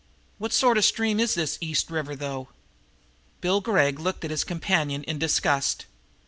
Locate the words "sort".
0.51-0.79